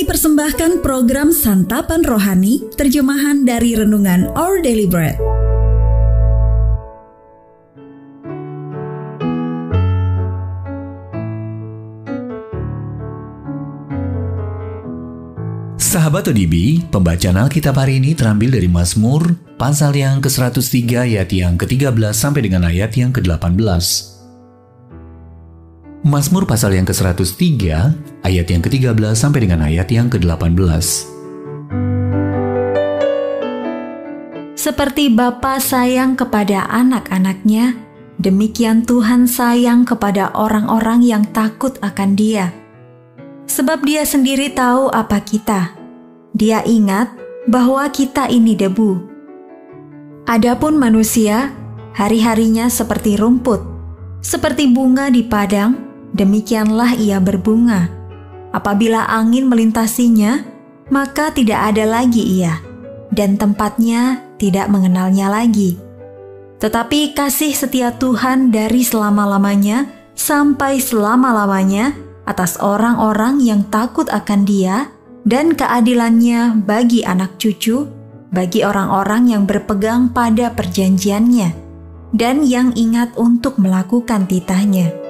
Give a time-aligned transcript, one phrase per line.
[0.00, 5.20] Kami persembahkan program Santapan Rohani, terjemahan dari Renungan Our Daily Bread.
[15.76, 22.16] Sahabat ODB, pembacaan Alkitab hari ini terambil dari Mazmur pasal yang ke-103 ayat yang ke-13
[22.16, 24.19] sampai dengan ayat yang ke-18.
[26.10, 27.46] Mazmur pasal yang ke-103
[28.26, 30.58] ayat yang ke-13 sampai dengan ayat yang ke-18.
[34.58, 37.78] Seperti Bapa sayang kepada anak-anaknya,
[38.18, 42.50] demikian Tuhan sayang kepada orang-orang yang takut akan Dia.
[43.46, 45.78] Sebab Dia sendiri tahu apa kita,
[46.30, 47.10] dia ingat
[47.50, 49.02] bahwa kita ini debu.
[50.30, 51.50] Adapun manusia,
[51.94, 53.58] hari-harinya seperti rumput,
[54.22, 57.90] seperti bunga di padang, demikianlah ia berbunga.
[58.50, 60.42] Apabila angin melintasinya,
[60.90, 62.58] maka tidak ada lagi ia,
[63.14, 65.78] dan tempatnya tidak mengenalnya lagi.
[66.60, 71.96] Tetapi kasih setia Tuhan dari selama-lamanya sampai selama-lamanya
[72.28, 74.92] atas orang-orang yang takut akan Dia
[75.24, 77.88] dan keadilannya bagi anak cucu,
[78.28, 81.50] bagi orang-orang yang berpegang pada perjanjiannya,
[82.12, 85.09] dan yang ingat untuk melakukan titahnya.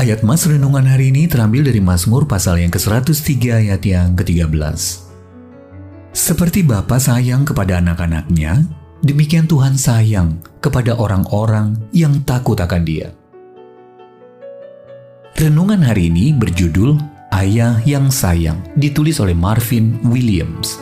[0.00, 4.48] Ayat Mas Renungan hari ini terambil dari Mazmur pasal yang ke-103 ayat yang ke-13.
[6.16, 8.64] Seperti Bapa sayang kepada anak-anaknya,
[9.04, 13.12] demikian Tuhan sayang kepada orang-orang yang takut akan dia.
[15.36, 16.96] Renungan hari ini berjudul
[17.36, 20.80] Ayah yang Sayang, ditulis oleh Marvin Williams.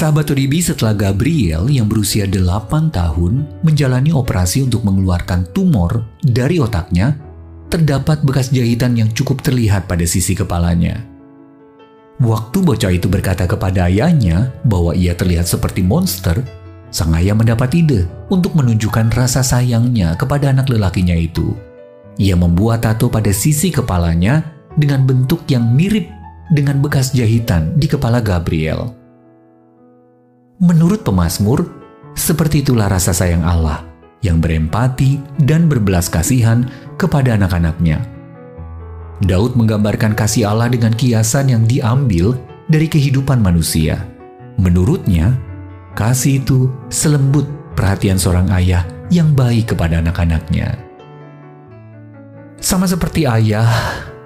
[0.00, 7.20] Sahabat Toribi setelah Gabriel yang berusia 8 tahun menjalani operasi untuk mengeluarkan tumor dari otaknya,
[7.68, 11.04] terdapat bekas jahitan yang cukup terlihat pada sisi kepalanya.
[12.16, 16.48] Waktu bocah itu berkata kepada ayahnya bahwa ia terlihat seperti monster,
[16.88, 21.52] sang ayah mendapat ide untuk menunjukkan rasa sayangnya kepada anak lelakinya itu.
[22.16, 24.48] Ia membuat tato pada sisi kepalanya
[24.80, 26.08] dengan bentuk yang mirip
[26.56, 28.99] dengan bekas jahitan di kepala Gabriel.
[30.60, 31.64] Menurut pemazmur,
[32.12, 33.80] seperti itulah rasa sayang Allah
[34.20, 36.68] yang berempati dan berbelas kasihan
[37.00, 38.04] kepada anak-anaknya.
[39.24, 42.36] Daud menggambarkan kasih Allah dengan kiasan yang diambil
[42.68, 44.04] dari kehidupan manusia.
[44.60, 45.32] Menurutnya,
[45.90, 47.44] Kasih itu selembut
[47.74, 50.78] perhatian seorang ayah yang baik kepada anak-anaknya.
[52.62, 53.66] Sama seperti ayah,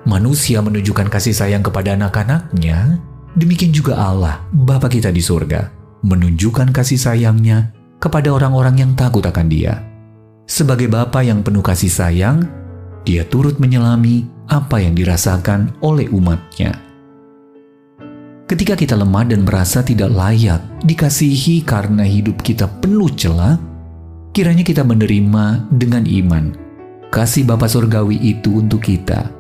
[0.04, 3.00] manusia menunjukkan kasih sayang kepada anak-anaknya,
[3.32, 5.72] demikian juga Allah, Bapa kita di surga,
[6.04, 9.80] menunjukkan kasih sayangnya kepada orang-orang yang takut akan dia.
[10.44, 12.44] Sebagai Bapa yang penuh kasih sayang,
[13.08, 16.76] dia turut menyelami apa yang dirasakan oleh umatnya.
[18.44, 23.56] Ketika kita lemah dan merasa tidak layak dikasihi karena hidup kita penuh celah,
[24.36, 26.64] kiranya kita menerima dengan iman
[27.14, 29.30] kasih Bapa Surgawi itu untuk kita.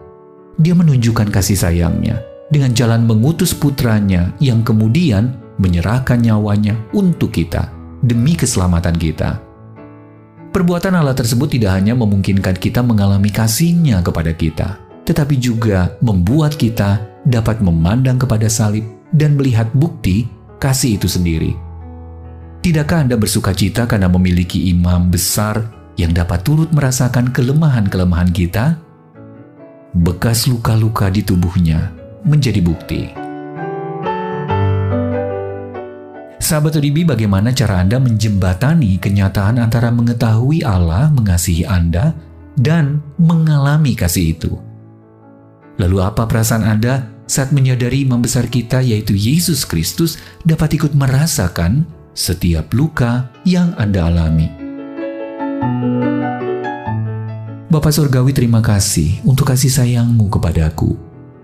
[0.62, 7.70] Dia menunjukkan kasih sayangnya dengan jalan mengutus putranya yang kemudian menyerahkan nyawanya untuk kita
[8.02, 9.40] demi keselamatan kita.
[10.54, 17.02] Perbuatan Allah tersebut tidak hanya memungkinkan kita mengalami kasihnya kepada kita, tetapi juga membuat kita
[17.26, 20.30] dapat memandang kepada salib dan melihat bukti
[20.62, 21.58] kasih itu sendiri.
[22.62, 28.78] Tidakkah Anda bersuka cita karena memiliki imam besar yang dapat turut merasakan kelemahan-kelemahan kita?
[29.94, 31.92] Bekas luka-luka di tubuhnya
[32.24, 33.23] menjadi bukti.
[36.44, 42.12] Sahabat ODB, bagaimana cara Anda menjembatani kenyataan antara mengetahui Allah mengasihi Anda
[42.60, 44.52] dan mengalami kasih itu?
[45.80, 51.88] Lalu apa perasaan Anda saat menyadari imam besar kita yaitu Yesus Kristus dapat ikut merasakan
[52.12, 54.52] setiap luka yang Anda alami.
[57.72, 60.92] Bapak Surgawi terima kasih untuk kasih sayangmu kepadaku.